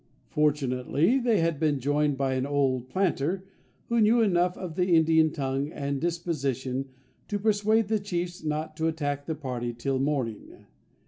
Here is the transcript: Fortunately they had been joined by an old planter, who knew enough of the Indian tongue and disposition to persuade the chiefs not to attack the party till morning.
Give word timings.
Fortunately 0.31 1.19
they 1.19 1.41
had 1.41 1.59
been 1.59 1.79
joined 1.79 2.17
by 2.17 2.33
an 2.33 2.47
old 2.47 2.89
planter, 2.89 3.45
who 3.87 4.01
knew 4.01 4.19
enough 4.19 4.57
of 4.57 4.73
the 4.73 4.87
Indian 4.95 5.29
tongue 5.31 5.71
and 5.71 6.01
disposition 6.01 6.89
to 7.27 7.37
persuade 7.37 7.87
the 7.87 7.99
chiefs 7.99 8.43
not 8.43 8.75
to 8.77 8.87
attack 8.87 9.27
the 9.27 9.35
party 9.35 9.75
till 9.75 9.99
morning. 9.99 10.65